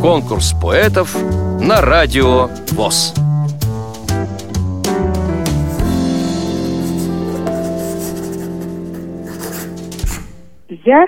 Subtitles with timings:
[0.00, 1.14] Конкурс поэтов
[1.60, 3.14] на радио ВОЗ.
[10.68, 11.06] Я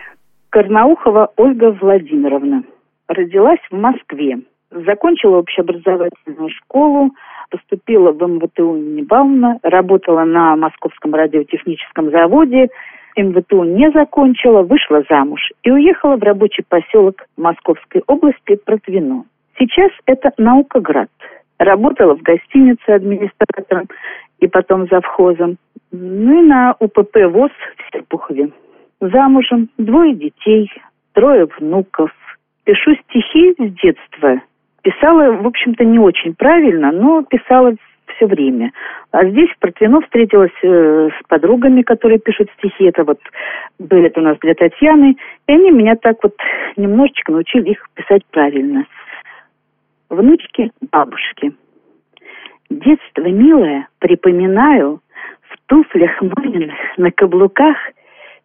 [0.51, 2.63] Карнаухова Ольга Владимировна.
[3.09, 4.41] Родилась в Москве.
[4.71, 7.11] Закончила общеобразовательную школу,
[7.51, 12.69] поступила в МВТУ имени Баумна, работала на Московском радиотехническом заводе,
[13.17, 19.25] МВТУ не закончила, вышла замуж и уехала в рабочий поселок Московской области Протвино.
[19.59, 21.11] Сейчас это Наукоград.
[21.59, 23.89] Работала в гостинице администратором
[24.41, 25.57] и потом завхозом.
[25.93, 28.51] Ну и на УПП ВОЗ в Серпухове.
[29.01, 30.71] Замужем, двое детей,
[31.13, 32.11] трое внуков.
[32.65, 34.41] Пишу стихи с детства.
[34.83, 37.75] Писала, в общем-то, не очень правильно, но писала
[38.23, 38.73] все время.
[39.11, 42.85] А здесь в Протвино встретилась э, с подругами, которые пишут стихи.
[42.85, 43.19] Это вот
[43.79, 45.17] были у нас для Татьяны.
[45.47, 46.37] И они меня так вот
[46.77, 48.87] немножечко научили их писать правильно.
[50.09, 51.53] Внучки, бабушки.
[52.71, 55.01] Детство милое, припоминаю,
[55.43, 57.77] в туфлях маминых на каблуках–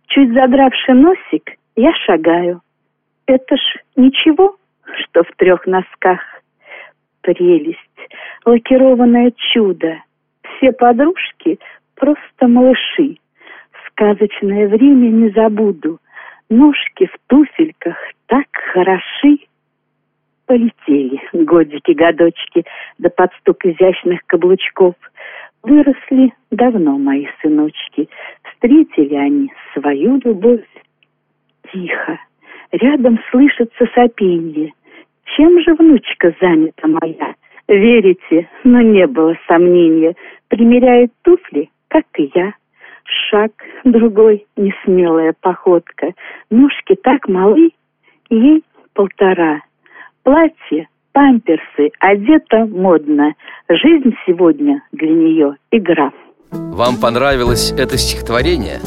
[0.08, 2.62] Чуть задравший носик, я шагаю.
[3.26, 3.60] Это ж
[3.98, 4.56] ничего,
[5.02, 6.22] что в трех носках.
[7.22, 7.87] Прелесть,
[8.48, 10.02] лакированное чудо.
[10.42, 11.60] Все подружки
[11.96, 13.18] просто малыши.
[13.88, 16.00] Сказочное время не забуду.
[16.50, 19.40] Ножки в туфельках так хороши.
[20.46, 22.64] Полетели годики-годочки,
[22.98, 24.96] да под стук изящных каблучков.
[25.62, 28.08] Выросли давно мои сыночки,
[28.44, 30.66] Встретили они свою любовь.
[31.72, 32.18] Тихо,
[32.72, 34.72] рядом слышится сопенье.
[35.36, 37.36] Чем же внучка занята моя?
[37.68, 40.16] Верите, но не было сомнения.
[40.48, 42.54] Примеряет туфли, как и я.
[43.30, 43.52] Шаг
[43.84, 46.14] другой, несмелая походка.
[46.50, 47.72] Ножки так малы,
[48.30, 49.62] ей полтора.
[50.24, 53.34] Платье, памперсы, одета модно.
[53.70, 56.12] Жизнь сегодня для нее игра.
[56.52, 58.80] Вам понравилось это стихотворение?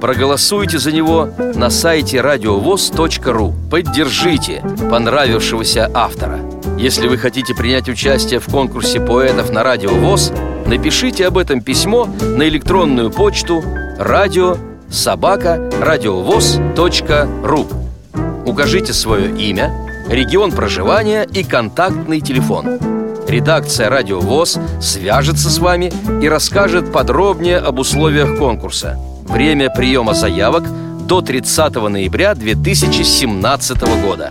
[0.00, 8.46] Проголосуйте за него на сайте радиовоз.ру Поддержите понравившегося автора Если вы хотите принять участие в
[8.46, 10.32] конкурсе поэтов на Радио ВОЗ
[10.66, 13.62] Напишите об этом письмо на электронную почту
[13.98, 14.56] радио
[14.90, 17.66] собака радиовоз.ру
[18.46, 19.72] Укажите свое имя,
[20.08, 22.78] регион проживания и контактный телефон–
[23.34, 25.92] Редакция «Радио ВОЗ» свяжется с вами
[26.22, 28.98] и расскажет подробнее об условиях конкурса.
[29.24, 30.64] Время приема заявок
[31.06, 34.30] до 30 ноября 2017 года.